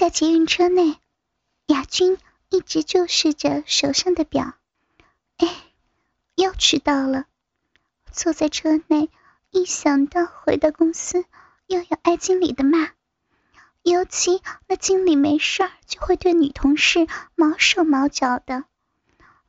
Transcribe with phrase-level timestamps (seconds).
[0.00, 0.96] 在捷运车内，
[1.66, 2.16] 雅君
[2.48, 4.54] 一直注视着手上的表。
[5.36, 5.46] 哎，
[6.36, 7.26] 又迟到了。
[8.10, 9.10] 坐在车内，
[9.50, 11.26] 一想到回到公司
[11.66, 12.92] 又要挨经理的骂，
[13.82, 18.64] 尤其那经理没事儿就会对女同事毛手毛脚的，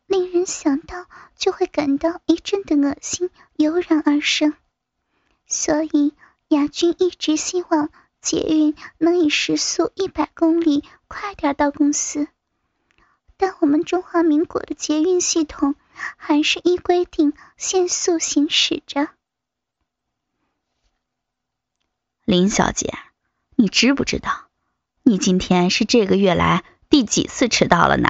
[0.05, 1.05] 令人想到
[1.38, 4.54] 就会感到一阵的恶心油然而生。
[5.47, 6.13] 所以
[6.49, 7.89] 雅君一直希望
[8.21, 12.27] 捷运能以时速一百公里快点到公司，
[13.35, 15.75] 但我们中华民国的捷运系统
[16.17, 19.09] 还是依规定限速行驶着。
[22.23, 22.94] 林小姐，
[23.55, 24.49] 你知不知道，
[25.02, 28.09] 你今天是这个月来第几次迟到了呢？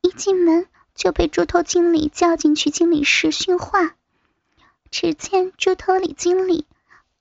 [0.00, 3.96] 一进门就被猪头经理叫进去经理室训话。
[4.88, 6.64] 只见猪头李经理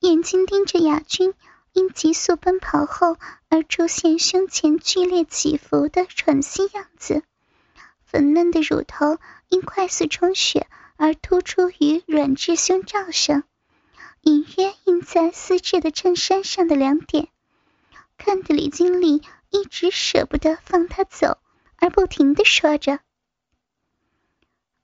[0.06, 1.34] 眼睛盯着雅君
[1.74, 3.18] 因急速奔跑后
[3.50, 7.24] 而出现胸前剧烈起伏的喘息样子，
[8.06, 9.18] 粉嫩的乳头
[9.50, 13.46] 因快速充血而突出于软质胸罩上，
[14.22, 17.30] 隐约印在丝质的衬衫上的两点，
[18.16, 21.40] 看得李经理一直舍不得放他走，
[21.78, 23.00] 而不停的说着：“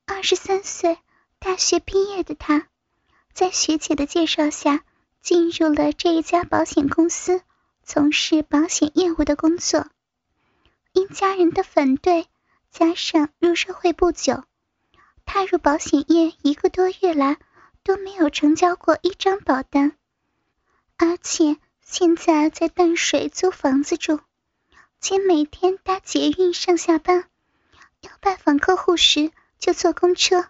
[0.08, 0.98] 二十三岁，
[1.38, 2.68] 大学毕业的他。”
[3.34, 4.84] 在学姐的介绍下，
[5.22, 7.42] 进入了这一家保险公司，
[7.84, 9.88] 从事保险业务的工作。
[10.94, 12.28] 因家人的反对，
[12.70, 14.44] 加上入社会不久，
[15.26, 17.38] 踏入保险业一个多月来
[17.84, 19.96] 都没有成交过一张保单。
[20.98, 24.20] 而且现在在淡水租房子住，
[25.00, 27.30] 且每天搭捷运上下班，
[28.02, 30.46] 要拜访客户时就坐公车。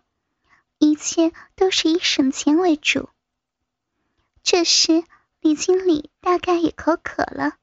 [0.80, 3.08] 一切都是以省钱为主。
[4.44, 5.04] 这时，
[5.40, 7.54] 李经理大概也口渴了，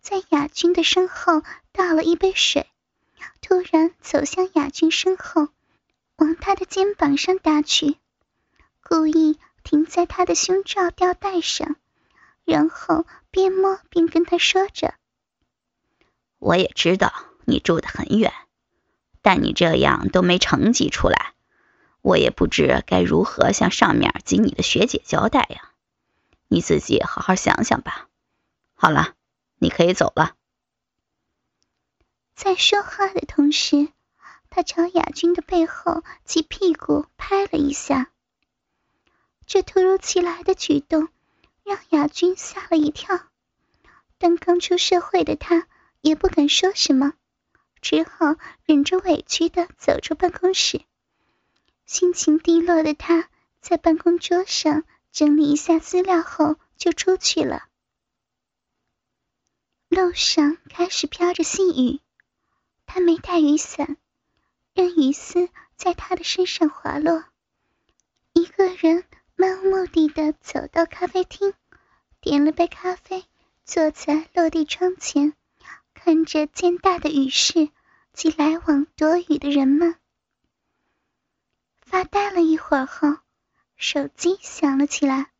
[0.00, 2.66] 在雅君的身后倒了一杯水，
[3.40, 5.48] 突然走向雅君身后，
[6.16, 7.96] 往他的肩膀上搭去，
[8.82, 11.76] 故意停在他的胸罩吊带上，
[12.44, 14.94] 然后边摸边跟他说着
[16.38, 17.12] ：“我也知道
[17.44, 18.32] 你住得很远，
[19.22, 21.34] 但你这样都没成绩出来。”
[22.00, 25.72] 我也不知该如何向上面及你的学姐交代呀，
[26.48, 28.08] 你自己好好想想吧。
[28.74, 29.14] 好了，
[29.58, 30.34] 你可以走了。
[32.34, 33.88] 在说话的同时，
[34.50, 38.10] 他朝雅君的背后及屁股拍了一下。
[39.46, 41.08] 这突如其来的举动
[41.64, 43.20] 让雅君吓了一跳，
[44.18, 45.66] 但刚出社会的他
[46.00, 47.14] 也不敢说什么，
[47.80, 50.82] 只好忍着委屈的走出办公室。
[51.84, 53.28] 心情低落的他，
[53.60, 54.84] 在办公桌上
[55.16, 57.68] 整理一下资料后，就出去了。
[59.88, 62.00] 路上开始飘着细雨，
[62.84, 63.96] 他没带雨伞，
[64.74, 67.24] 任雨丝在他的身上滑落。
[68.34, 69.04] 一个人
[69.36, 71.54] 漫无目的的走到咖啡厅，
[72.20, 73.24] 点了杯咖啡，
[73.64, 75.32] 坐在落地窗前，
[75.94, 77.70] 看着渐大的雨势
[78.12, 79.96] 及来往躲雨的人们。
[81.80, 83.16] 发呆了一会儿后，
[83.76, 85.30] 手机响了起来，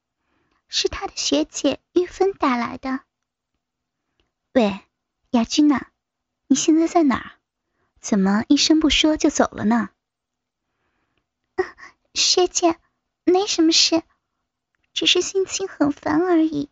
[0.68, 3.00] 是他的学姐玉芬打来的。
[4.52, 4.80] 喂，
[5.30, 5.88] 雅君呐，
[6.46, 7.32] 你现在在哪儿？
[7.98, 9.90] 怎么一声不说就走了呢？
[12.14, 12.78] 学姐，
[13.24, 14.02] 没什么事，
[14.92, 16.70] 只是心情很烦而已。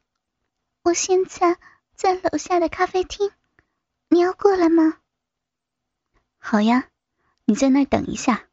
[0.83, 1.59] 我现在
[1.95, 3.31] 在楼下的咖啡厅，
[4.09, 5.01] 你要过来吗？
[6.39, 6.89] 好呀，
[7.47, 8.49] 你在那儿等一下。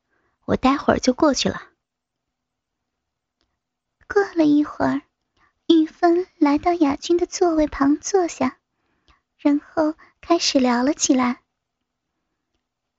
[0.45, 1.70] 我待会儿就过去了。
[4.13, 5.01] 过了一会儿，
[5.67, 8.57] 玉芬来到雅君的座位旁坐下，
[9.37, 11.41] 然后开始聊了起来。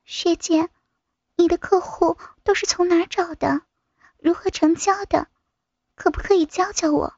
[0.07, 0.71] 学姐，
[1.37, 3.61] 你的客户都是从哪儿找的？
[4.21, 5.29] 如何成交的？
[5.97, 7.15] 可不可以教教我，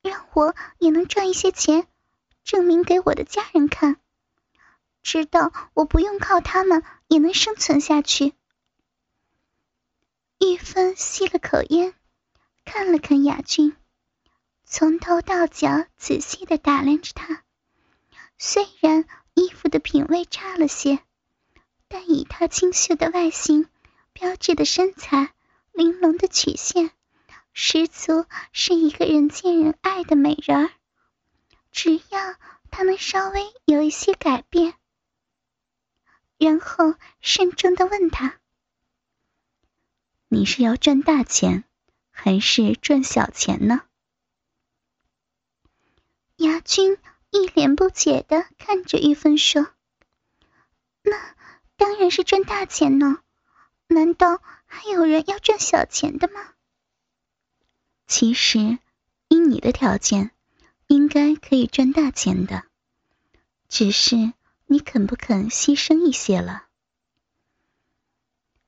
[0.00, 1.86] 让我也能赚一些钱，
[2.44, 4.00] 证明给我的家人看，
[5.02, 8.32] 知道我不用靠他们也能生存下去。
[10.40, 11.92] 玉芬吸了口烟，
[12.70, 13.74] 看了看雅君，
[14.66, 17.42] 从头到脚仔细的打量着他。
[18.36, 20.98] 虽然衣服的品味差了些，
[21.88, 23.70] 但以她清秀的外形、
[24.12, 25.32] 标致的身材、
[25.72, 26.90] 玲珑的曲线，
[27.54, 30.70] 十足是一个人见人爱的美人儿。
[31.72, 32.34] 只要
[32.70, 34.74] 她能稍微有一些改变，
[36.36, 38.38] 然后慎重的问他。
[40.28, 41.64] 你是要赚大钱，
[42.20, 43.82] 还是赚小钱呢？
[46.34, 46.98] 牙君
[47.30, 49.68] 一脸不解的看着玉芬说
[51.02, 51.36] ：“那
[51.76, 53.22] 当然是赚大钱呢，
[53.86, 56.54] 难道还有人要赚小钱的吗？”
[58.08, 58.80] 其实，
[59.28, 60.32] 以你的条件，
[60.88, 62.64] 应该可以赚大钱的，
[63.68, 64.32] 只是
[64.66, 66.66] 你肯不肯牺牲一些了？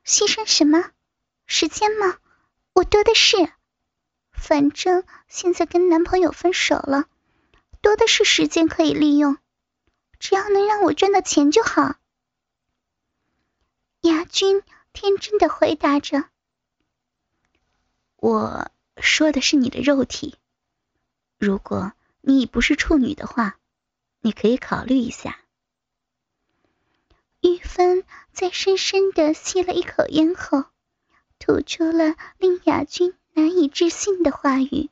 [0.04, 0.92] 牺牲什么？
[1.46, 2.18] 时间吗？
[2.72, 3.36] 我多的是。
[4.32, 7.08] 反正现在跟男朋友分手了，
[7.80, 9.38] 多的是时间可以利用，
[10.18, 11.96] 只要能让我赚到钱就好。
[14.00, 14.62] 牙君
[14.92, 16.28] 天真的回答着
[18.16, 18.70] ：“我。”
[19.02, 20.36] 说的是你的肉体，
[21.38, 23.58] 如果你已不是处女的话，
[24.20, 25.40] 你可以考虑一下。
[27.40, 30.66] 玉芬在深深的吸了一口烟后，
[31.40, 34.90] 吐出了令雅君难以置信的话语：“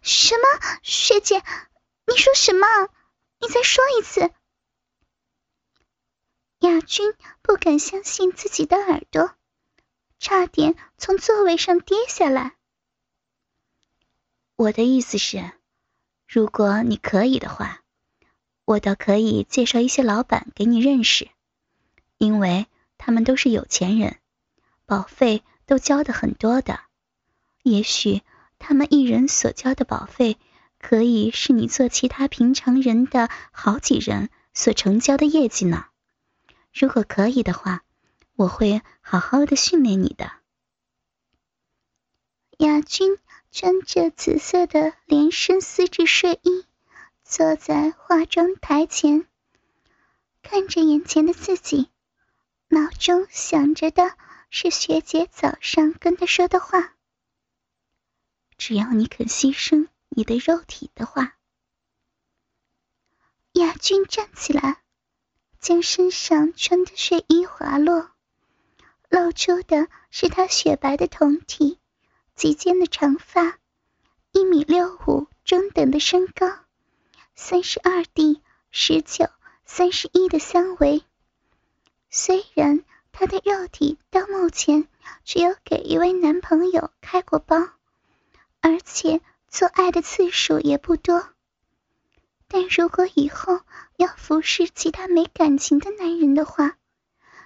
[0.00, 0.44] 什么？
[0.82, 1.42] 学姐，
[2.06, 2.66] 你说什么？
[3.40, 4.30] 你再说一次！”
[6.60, 9.34] 雅君不敢相信自己的耳朵，
[10.18, 12.54] 差点从座位上跌下来。
[14.54, 15.52] 我的意思是，
[16.28, 17.82] 如果你可以的话，
[18.66, 21.28] 我倒可以介绍一些老板给你认识，
[22.18, 22.66] 因为
[22.98, 24.19] 他们都是有钱人，
[24.90, 26.80] 保费都交的很多的。
[27.62, 28.22] 也许
[28.58, 30.36] 他们一人所交的保费，
[30.80, 35.86] 可以是你做其他平常人的好几人所成交的业绩呢。
[36.72, 37.84] 如果可以的话，
[38.34, 40.32] 我会好好的训练你的，
[42.58, 43.16] 亚军。
[43.52, 46.64] 穿着紫色的连身丝质睡衣，
[47.24, 49.26] 坐在化妆台前，
[50.40, 51.88] 看着眼前的自己，
[52.68, 54.12] 脑中想着的
[54.50, 56.96] 是学姐早上跟他说的话
[58.58, 61.36] ：“只要你肯牺牲你的肉体的话。”
[63.54, 64.82] 亚军站起来，
[65.58, 68.10] 将身上穿的睡衣滑落，
[69.08, 71.78] 露出的是他雪白的胴体。
[72.36, 73.58] 及肩的长发，
[74.32, 76.46] 一米六五中等的身高，
[77.34, 79.28] 三十二 D 十九
[79.66, 81.04] 三十一的三围。
[82.08, 82.82] 虽然
[83.12, 84.88] 她的肉体到目前
[85.24, 87.56] 只有给一位男朋友开过包，
[88.60, 91.28] 而且做爱的次数也不多，
[92.48, 93.60] 但如果以后
[93.96, 96.76] 要服侍其他没感情的男人的话，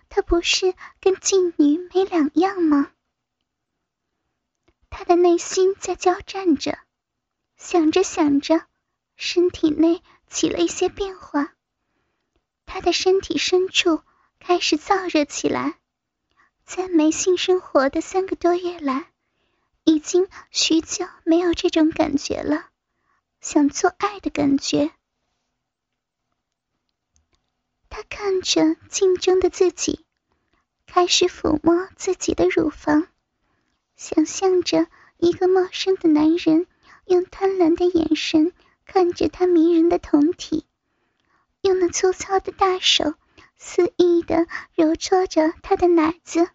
[0.08, 2.90] 她不是跟妓女没两样吗？
[4.96, 6.78] 他的内心在交战着，
[7.56, 8.64] 想着想着，
[9.16, 11.52] 身体内起了一些变化。
[12.64, 14.02] 他的身体深处
[14.46, 15.79] 开始燥热起来，
[16.67, 19.11] 在没性生活的三个多月来，
[19.85, 22.69] 已经许久没有这种感觉了，
[23.41, 24.91] 想做爱的感觉。
[27.88, 30.05] 他看着镜中的自己，
[30.85, 33.08] 开始抚摸自己的乳房。
[33.97, 36.67] 想象着一个陌生的男人
[37.06, 38.52] 用贪婪的眼神
[38.85, 40.67] 看着他迷人的胴体，
[41.62, 43.14] 用那粗糙的大手
[43.64, 46.49] 肆意的揉搓着他的奶子，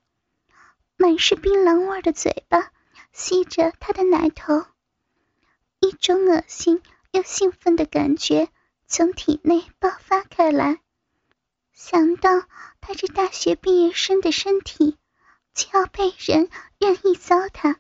[0.96, 2.72] 满是槟榔味的嘴巴
[3.12, 4.64] 吸着他的奶头，
[5.80, 8.50] 一种恶心又兴奋的感觉
[8.86, 10.80] 从体内爆发开来。
[11.74, 12.44] 想到
[12.80, 14.98] 他这大学毕业生的身体。
[15.52, 17.76] 就要被人任意糟蹋，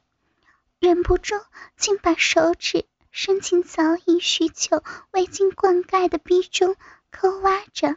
[0.80, 1.36] 忍不住
[1.78, 6.76] 竟把手指伸进早已许久未经灌溉的逼中
[7.10, 7.96] 抠挖着，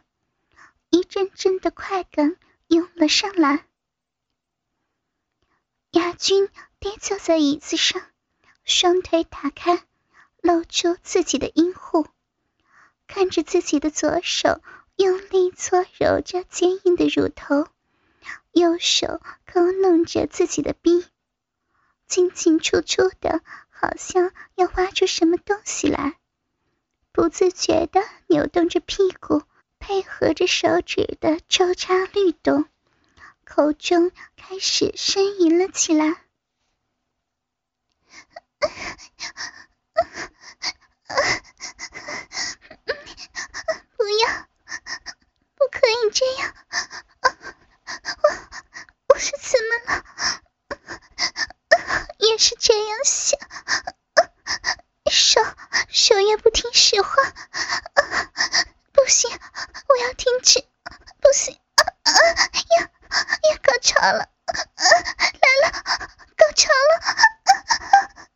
[0.93, 3.67] 一阵阵的快感涌了上来。
[5.93, 8.03] 亚军跌坐在椅子上，
[8.63, 9.87] 双腿打开，
[10.43, 12.07] 露出自己的阴户，
[13.07, 14.61] 看着自己的左手
[14.97, 17.67] 用力搓揉着坚硬的乳头。
[18.53, 21.07] 右手抠弄着自己的臂，
[22.07, 26.19] 进进出出的，好像要挖出什么东西来。
[27.13, 29.43] 不自觉的扭动着屁股，
[29.83, 32.67] 配合着手指的抽插律动，
[33.45, 36.05] 口中开始呻吟了起来。
[43.97, 44.49] 不要，
[45.57, 46.55] 不可以这样。
[48.23, 48.31] 我
[49.09, 50.05] 我是怎么了？
[52.19, 53.37] 也是这样想，
[55.11, 55.41] 手
[55.89, 57.35] 手也不听使唤，
[58.93, 59.29] 不行，
[60.23, 60.65] 停止，
[61.21, 61.59] 不行，
[62.71, 64.29] 要要高潮了，
[65.43, 65.73] 来了，
[66.37, 68.27] 高潮了，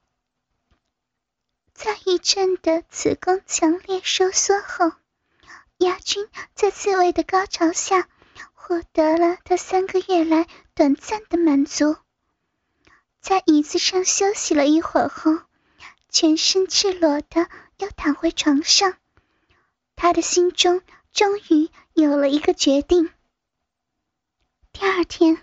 [1.73, 4.91] 在一阵的子宫强烈收缩后，
[5.77, 8.09] 亚军在刺猬的高潮下
[8.53, 11.97] 获得了他三个月来短暂的满足。
[13.21, 15.39] 在椅子上休息了一会儿后，
[16.09, 18.99] 全身赤裸的又躺回床上。
[19.95, 20.83] 他的心中
[21.17, 23.11] 终于有了一个决定。
[24.71, 25.39] 第二天，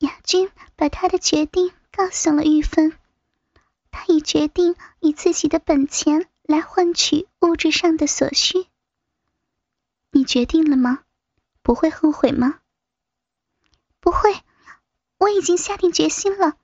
[0.00, 2.94] 雅君把他的决定告诉了玉芬。
[3.90, 8.66] 他已决定以自己的本钱来换取物质上的所需。
[10.10, 11.04] 你决定了吗？
[11.62, 12.60] 不会后悔吗？
[14.00, 14.36] 不会，
[15.16, 16.58] 我已经下定决心了。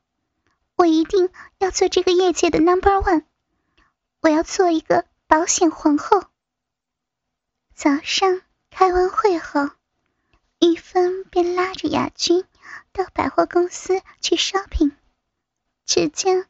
[0.76, 3.24] 我一定要做这个业界的 Number One。
[4.20, 6.24] 我要做一个保险皇后。
[7.74, 8.40] 早上
[8.70, 9.70] 开完会后，
[10.60, 12.44] 玉芬便拉着雅君
[12.92, 14.92] 到百货公司去 shopping。
[15.84, 16.46] 只见。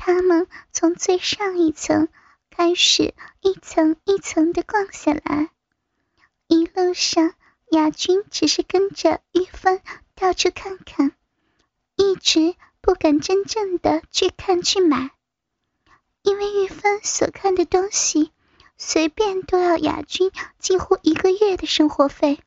[0.00, 2.06] 他们从最上一层
[2.50, 5.50] 开始，一层一层的逛下来。
[6.46, 7.34] 一路上，
[7.72, 9.82] 雅君只是跟着玉芬
[10.14, 11.10] 到处看看，
[11.96, 15.10] 一直不敢真正的去看去买，
[16.22, 18.30] 因为玉芬所看的东西，
[18.78, 22.40] 随便都要雅君几乎一个月的生活费。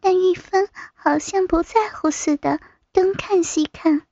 [0.00, 2.60] 但玉芬好像不在乎似的，
[2.92, 4.06] 东看西看。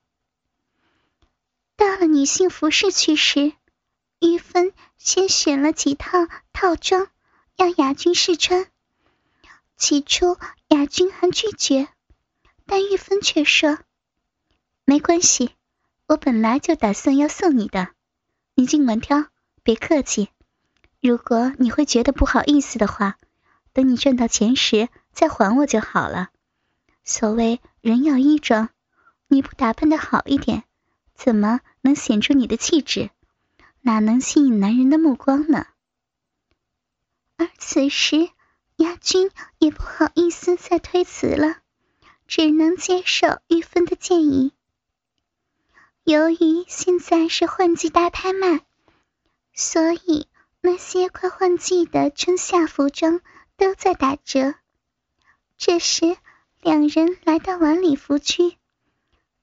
[1.75, 3.53] 到了女性服饰区时，
[4.19, 7.07] 玉芬先选了几套套装，
[7.55, 8.67] 让雅君试穿。
[9.77, 10.37] 起初，
[10.67, 11.87] 雅君还拒绝，
[12.65, 13.79] 但玉芬却说
[14.85, 15.51] ：“没关系，
[16.07, 17.89] 我本来就打算要送你的，
[18.55, 19.27] 你尽管挑，
[19.61, 20.29] 别客气。
[21.03, 23.17] 如果你会觉得不好意思的话，
[23.73, 26.29] 等你赚到钱时再还我就好了。
[27.03, 28.69] 所谓人要衣装，
[29.27, 30.63] 你不打扮的好一点。”
[31.13, 33.09] 怎么能显出你的气质？
[33.81, 35.67] 哪能吸引男人的目光呢？
[37.35, 38.29] 而此时，
[38.77, 41.57] 亚军也不好意思再推辞了，
[42.27, 44.53] 只能接受玉芬的建议。
[46.05, 48.61] 由于现在是换季大拍卖，
[49.53, 50.27] 所以
[50.65, 53.19] 那些快换季的春夏服装
[53.57, 54.55] 都在打折。
[55.57, 56.15] 这时，
[56.61, 58.57] 两人来到晚礼服区，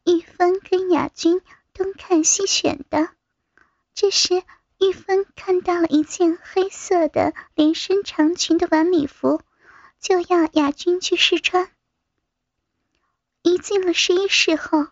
[0.06, 1.42] 玉芬跟雅君。
[1.72, 3.10] 东看西选的，
[3.94, 4.42] 这时
[4.78, 9.40] 玉芬看到了一件黑色的连身长裙的晚礼服，
[9.98, 11.70] 就要雅君去试穿。
[13.42, 14.88] 一进了试衣室后，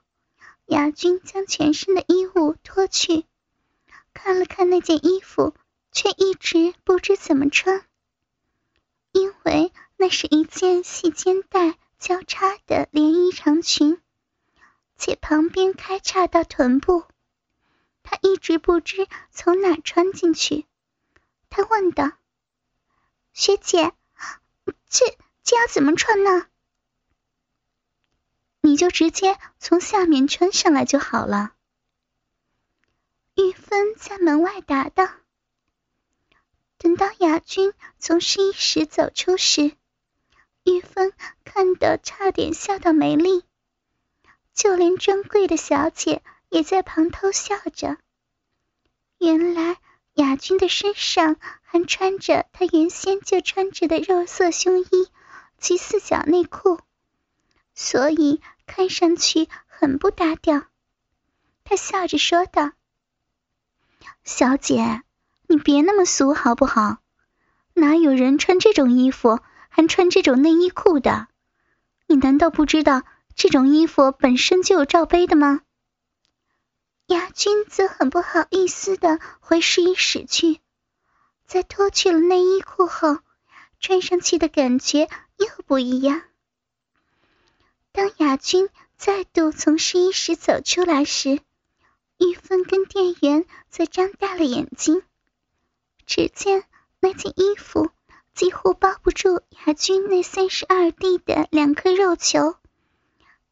[0.66, 3.24] 雅君将全身的衣物脱去，
[4.14, 5.54] 看了看那件衣服，
[5.98, 7.84] 却一直不知怎么穿，
[9.10, 14.00] 因为那是一件细肩带交叉的连衣长裙。
[14.96, 17.04] 且旁边开叉到臀部，
[18.04, 20.66] 他一直不知从哪穿进去。
[21.50, 22.12] 他问道
[23.34, 23.92] ：“学姐，
[24.88, 25.04] 这
[25.42, 26.46] 这要怎么穿呢
[28.62, 31.54] ？”“你就直接从下面穿上来就好了。”
[33.34, 35.08] 玉芬在门外答道。
[36.78, 39.72] 等到雅君从试衣室走出时，
[40.64, 41.12] 玉芬
[41.44, 43.42] 看得差点笑到没力。
[44.54, 47.96] 就连专柜的小姐也在旁偷笑着。
[49.18, 49.78] 原来
[50.14, 54.86] 雅君的身上还穿着她原先就穿着的肉色胸衣
[55.58, 56.80] 及四角内裤，
[57.74, 60.64] 所以看上去很不搭调。
[61.64, 62.72] 她笑着说道
[64.24, 65.02] ：“小姐，
[65.48, 66.98] 你别那么俗好不好？
[67.74, 71.26] 哪有人穿这种衣服还穿这种内衣裤的？
[72.06, 73.02] 你难道不知道？”
[73.38, 75.60] 这种衣服本身就有罩杯的吗？
[77.06, 80.58] 雅君则很不好意思的回试衣室去，
[81.46, 83.20] 在脱去了内衣裤后，
[83.78, 86.22] 穿上去的感觉又不一样。
[87.92, 91.38] 当雅君再度从试衣室走出来时，
[92.18, 95.04] 玉芬跟店员则张大了眼睛。
[96.08, 96.64] 只见
[97.00, 97.90] 那件衣服
[98.34, 102.56] 几乎包不住雅君那三十二 D 的两颗肉球。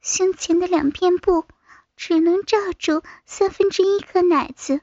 [0.00, 1.44] 胸前的两片布
[1.98, 4.80] 只能罩住三分之一颗奶子，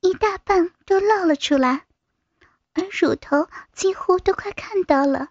[0.00, 1.84] 一大半都露了出来，
[2.72, 5.28] 而乳头几乎都快看到了。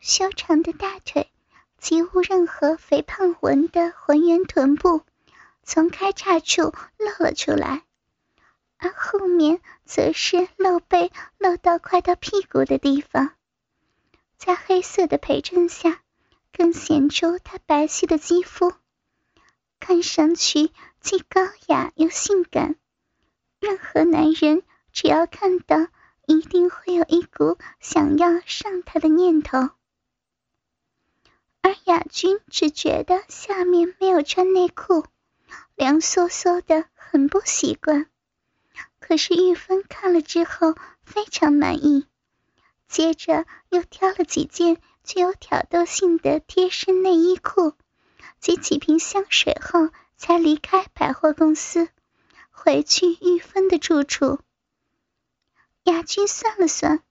[0.00, 1.30] 修长的大腿
[1.78, 5.00] 几无任何肥胖纹的浑圆臀部
[5.62, 7.84] 从开叉处露了出来，
[8.78, 13.34] 而后面则是露背露到快到屁股的地方，
[14.36, 16.00] 在黑色的陪衬下。
[16.50, 18.72] 更显出她白皙的肌肤，
[19.78, 22.74] 看上去既高雅又性感。
[23.60, 25.86] 任何男人只要看到
[26.26, 29.70] 一定会有一股想要上他的念头。
[31.60, 35.04] 而雅君只觉得下面没有穿内裤，
[35.76, 38.10] 凉飕飕的，很不习惯。
[39.08, 42.06] 可是玉芬看了之后非常满意，
[42.88, 47.72] 接着又挑了几件具有挑逗性的贴身内衣裤
[48.38, 49.88] 及几瓶香水后，
[50.18, 51.88] 才离开百货公司，
[52.50, 54.40] 回去玉芬的住处。
[55.84, 57.02] 亚军算了算，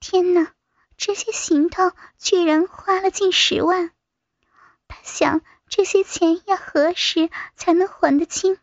[0.00, 0.52] 天哪，
[0.96, 3.92] 这些行头居然花了近十万。
[4.88, 8.58] 他想，这些钱要何时才能还得清？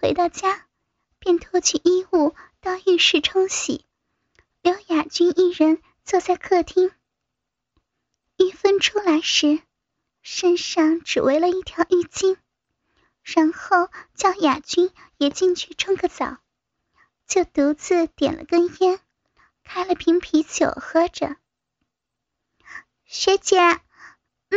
[0.00, 0.64] 回到家，
[1.18, 3.84] 便脱去衣物到浴室冲洗，
[4.62, 6.90] 留雅君一人坐在客厅。
[8.38, 9.60] 玉芬出来时，
[10.22, 12.38] 身上只围了一条浴巾，
[13.22, 16.38] 然后叫雅君也进去冲个澡，
[17.26, 19.00] 就独自点了根烟，
[19.64, 21.36] 开了瓶啤酒喝着。
[23.04, 23.60] 学姐，
[24.48, 24.56] 你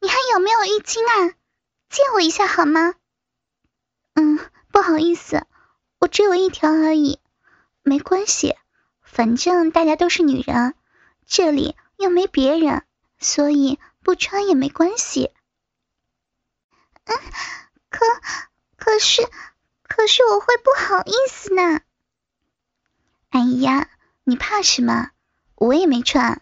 [0.00, 1.34] 你还有没有浴巾啊？
[1.90, 2.94] 借我一下好吗？
[4.14, 4.40] 嗯，
[4.78, 5.44] 不好意思，
[5.98, 7.18] 我只有一条而已。
[7.82, 8.54] 没关系，
[9.02, 10.76] 反正大家都是女人，
[11.26, 12.84] 这里又没别人，
[13.18, 15.32] 所以不穿也没关系。
[17.06, 17.16] 嗯，
[17.90, 18.06] 可
[18.76, 19.28] 可是
[19.82, 21.80] 可是我会不好意思呢。
[23.30, 23.88] 哎呀，
[24.22, 25.10] 你怕什么？
[25.56, 26.40] 我也没穿，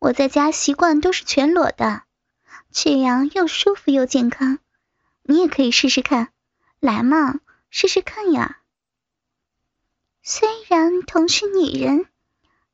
[0.00, 2.02] 我在家习惯都是全裸的，
[2.72, 4.58] 这样又舒服又健康。
[5.22, 6.32] 你也可以试试看。
[6.80, 7.38] 来嘛，
[7.70, 8.60] 试试看呀！
[10.22, 12.06] 虽然同是女人，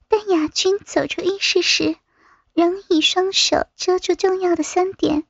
[0.09, 1.97] 但雅君走出浴室时，
[2.53, 5.25] 仍以双手遮住重要的三点。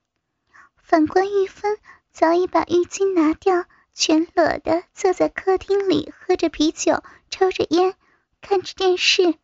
[0.82, 1.78] 反观玉芬，
[2.12, 7.96] 早已把浴巾拿掉，全裸的坐在客厅里，喝着啤酒，抽着烟，
[8.40, 9.34] 看着电视，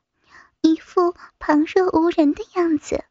[0.60, 3.04] 一副旁若无人的样子。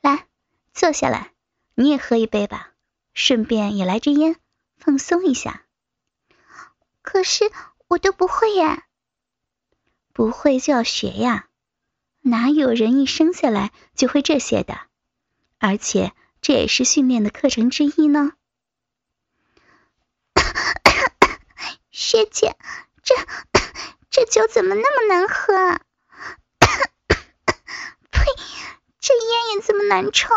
[0.00, 0.26] 来，
[0.72, 1.32] 坐下来，
[1.74, 2.72] 你也喝一杯吧，
[3.12, 4.36] 顺便也来支烟。
[4.76, 5.64] 放松一下，
[7.04, 7.52] 可是
[7.86, 8.86] 我都不会呀。
[10.12, 11.48] 不会就要学呀，
[12.22, 14.80] 哪有人一生下来就会这些的？
[15.58, 18.32] 而且这也是训练的课程之一呢。
[21.92, 22.56] 学姐，
[23.02, 23.14] 这
[24.10, 25.80] 这酒怎么那么难喝啊？
[28.10, 28.24] 呸！
[29.00, 30.32] 这烟也这么难抽，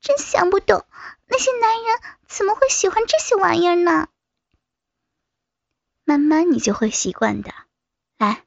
[0.00, 0.86] 真想不懂。
[1.26, 4.08] 那些男人怎么会喜欢这些玩意儿呢？
[6.04, 7.52] 慢慢你就会习惯的。
[8.18, 8.44] 来，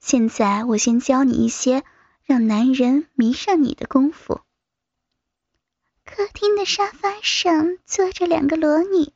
[0.00, 1.84] 现在我先教你一些
[2.24, 4.40] 让男人迷上你的功夫。
[6.04, 9.12] 客厅的沙发上坐着两个裸女，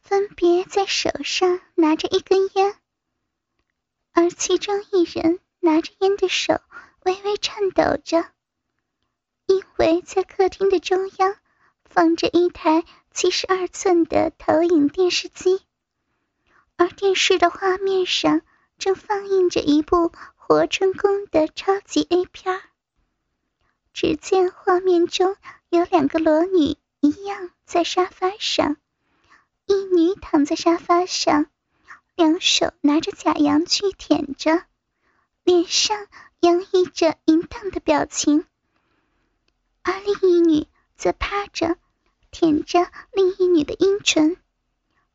[0.00, 2.76] 分别在手上拿着一根烟，
[4.12, 6.60] 而其中一人拿着烟的手
[7.04, 8.24] 微微颤抖着，
[9.46, 11.36] 因为在客厅的中央。
[11.84, 15.60] 放着一台七十二寸的投影电视机，
[16.82, 18.40] 而电视的画面上
[18.76, 22.60] 正放映着一部活春宫的超级 A 片儿。
[23.92, 25.36] 只见画面中
[25.68, 28.78] 有两个裸女一样在沙发上，
[29.66, 31.46] 一女躺在沙发上，
[32.16, 34.64] 两手拿着假阳具舔着，
[35.44, 36.08] 脸上
[36.40, 38.44] 洋溢着淫荡的表情，
[39.82, 40.66] 而另一女
[40.96, 41.76] 则趴着。
[42.32, 44.36] 舔着另一女的阴唇，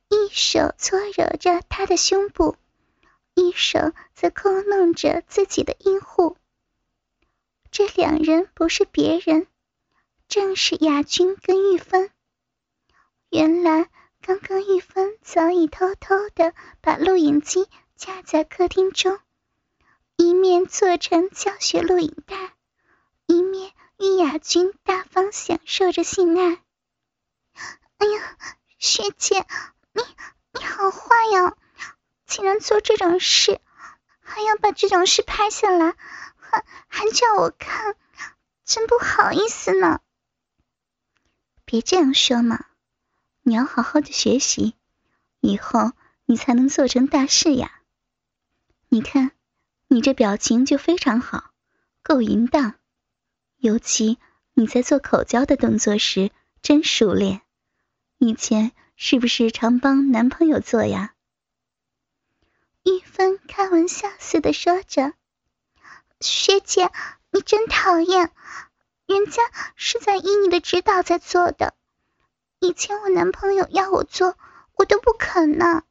[0.10, 2.56] 一手搓揉着他的胸部，
[3.34, 6.38] 一手则抠弄着自己的阴户。
[7.72, 9.48] 这两人不是别人，
[10.28, 12.10] 正是雅君跟玉芬。
[13.30, 13.90] 原来
[14.22, 19.20] 刚刚玉芬早已偷偷的把录影机架在客厅中，
[20.16, 22.54] 一面做成教学录影带，
[23.26, 26.64] 一面与雅君大方享受着性爱。
[27.98, 28.38] 哎呀，
[28.80, 29.46] 学姐，
[29.98, 30.04] 你
[30.54, 31.58] 你好坏呀！
[32.28, 33.60] 竟然做这种事，
[34.20, 35.96] 还要把这种事拍下来，
[36.36, 37.96] 还还叫我看，
[38.64, 40.02] 真不好意思呢。
[41.66, 42.66] 别这样说嘛，
[43.42, 44.76] 你要好好的学习，
[45.40, 45.94] 以后
[46.26, 47.82] 你才能做成大事呀。
[48.90, 49.32] 你看，
[49.88, 51.50] 你这表情就非常好，
[52.04, 52.76] 够淫荡，
[53.58, 54.20] 尤其
[54.54, 56.30] 你在做口交的动作时，
[56.62, 57.42] 真熟练。
[58.20, 61.14] 以前是不是常帮男朋友做呀？
[62.84, 65.14] 玉芬开玩笑似的说着
[66.20, 66.92] ：“学姐，
[67.30, 68.32] 你真讨厌，
[69.06, 69.44] 人家
[69.76, 71.76] 是在依你的指导在做的。
[72.60, 74.36] 以前我男朋友要我做，
[74.74, 75.84] 我都不肯呢。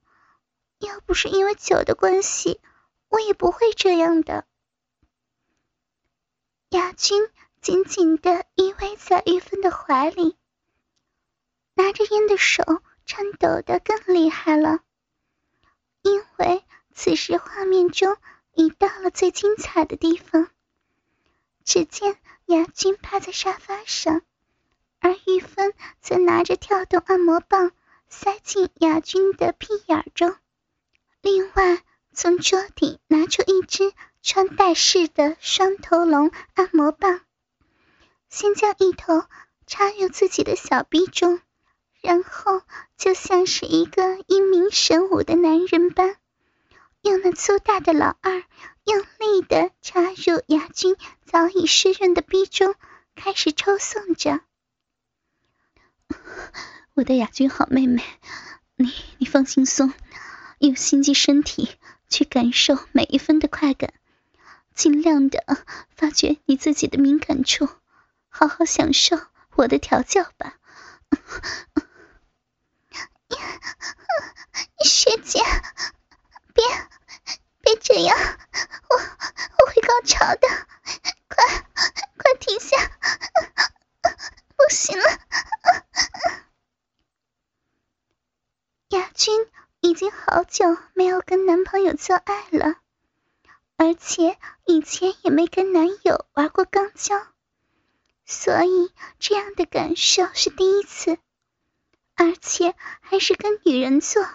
[0.78, 2.60] 要不是因为酒的关系，
[3.08, 4.44] 我也不会这样的。
[6.70, 10.36] 亚军紧紧地依偎在玉芬的怀里，
[11.74, 12.64] 拿着烟的手
[13.06, 14.80] 颤抖得更厉害了，
[16.02, 18.16] 因为此时画面中
[18.52, 20.50] 已到了最精彩的地方。
[21.64, 24.22] 只见亚军趴在沙发上，
[24.98, 27.72] 而玉芬则拿着跳动按摩棒
[28.08, 30.36] 塞进亚军的屁眼中，
[31.20, 33.92] 另外从桌底拿出一只
[34.22, 37.20] 穿戴式的双头龙按摩棒，
[38.28, 39.24] 先将一头
[39.66, 41.40] 插入自己的小臂中，
[42.06, 42.62] 然后
[42.96, 46.14] 就像是一个英明神武的男人般，
[47.02, 48.44] 用那粗大的老二。
[48.84, 52.76] 用力的插入雅君早已湿润的逼中，
[53.16, 54.42] 开始抽送着。
[56.94, 58.04] 我的雅君好妹妹，
[58.76, 59.92] 你你放轻松，
[60.60, 61.74] 用心机身体
[62.08, 63.92] 去感受每一分的快感，
[64.72, 65.44] 尽量的
[65.96, 67.68] 发掘你自己的敏感处，
[68.28, 69.18] 好好享受
[69.56, 70.58] 我的调教吧。
[74.84, 75.40] 学姐，
[76.54, 76.64] 别
[77.60, 78.16] 别这样。
[78.88, 80.48] 我我会高潮的，
[81.28, 81.44] 快
[82.16, 82.76] 快停下！
[84.56, 85.04] 不行了，
[88.88, 89.46] 雅君
[89.80, 92.76] 已经好久没有跟男朋友做爱了，
[93.76, 97.26] 而且以前也没跟男友玩过肛交，
[98.24, 101.18] 所以这样的感受是第一次，
[102.16, 104.26] 而且还是跟女人做。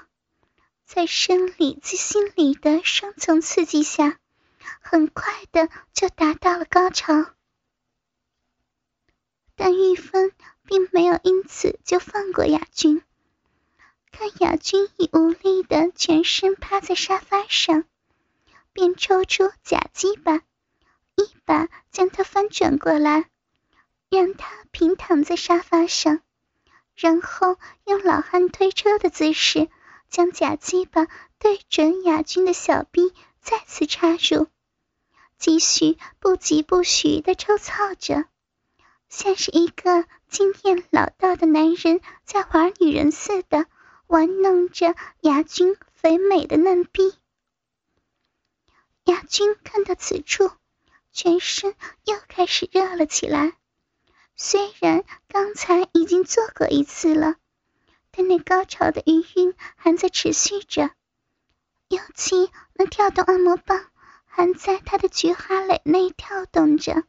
[0.86, 4.20] 在生理及心理的双重刺激下，
[4.82, 7.34] 很快的就达到了高潮。
[9.56, 10.34] 但玉芬
[10.65, 13.02] 并没有因此就放过雅君，
[14.12, 17.86] 看雅君已无力的全身趴在沙发上，
[18.74, 20.41] 便抽出假鸡巴，
[21.15, 23.30] 一把将他翻转过来，
[24.10, 26.22] 让他平躺在沙发上，
[27.01, 29.67] 然后用老汉推车的姿势。
[30.09, 31.07] 将假鸡巴
[31.39, 34.47] 对准雅君的小臂，再次插入，
[35.37, 38.25] 继续不疾不徐的抽操着，
[39.07, 43.67] 像是一个经验老道的男人在玩女人似的
[44.07, 47.13] 玩弄着雅君肥美的嫩臂。
[49.05, 50.51] 雅君看到此处，
[51.13, 53.53] 全身又开始热了起来，
[54.43, 57.36] 虽然刚才已经做过一次了。
[58.10, 60.89] 但那高潮的余韵还在持续着，
[61.89, 63.86] 尤其那跳动按摩棒
[64.25, 67.04] 还在他的菊花蕾内跳动着。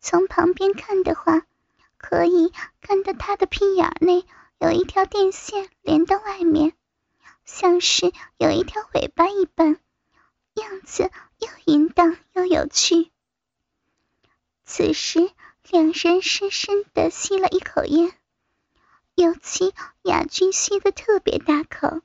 [0.00, 1.42] 从旁边看的话，
[1.98, 4.24] 可以看到他的屁眼内
[4.58, 6.72] 有一条电线连到外面，
[7.44, 9.78] 像是有一条尾巴一般，
[10.54, 13.10] 样子又淫荡又有趣。
[14.64, 15.30] 此时，
[15.70, 18.12] 两人深深的吸了一口烟。
[19.14, 22.00] 尤其雅君吸的特别大口，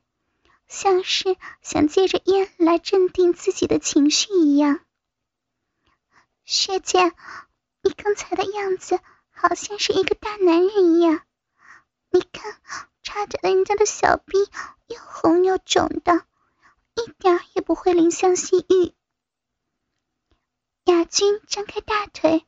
[0.68, 4.80] 像是想借着烟来镇定自己的情绪一样。
[6.44, 7.14] 学姐，
[7.82, 9.00] 你刚才的样子
[9.30, 11.22] 好像是一个大男人一样。
[12.10, 12.60] 你看，
[13.02, 14.38] 插着人家的小臂
[14.88, 16.26] 又红又肿的，
[16.96, 18.94] 一点也不会怜香惜玉。
[20.86, 22.46] 雅君张开大腿，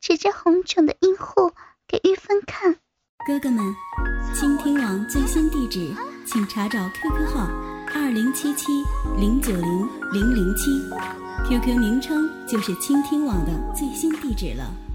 [0.00, 1.52] 指着红肿的阴户
[1.86, 2.76] 给玉芬看。
[3.26, 3.74] 哥哥们，
[4.32, 5.92] 倾听网最新地址，
[6.24, 7.46] 请查找 QQ 号
[7.94, 8.66] 二零七七
[9.18, 10.70] 零九零零零七
[11.48, 14.87] ，QQ 名称就是倾听网的最新地址了。